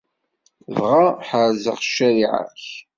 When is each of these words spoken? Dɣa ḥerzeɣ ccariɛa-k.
Dɣa 0.75 1.05
ḥerzeɣ 1.27 1.77
ccariɛa-k. 1.85 2.65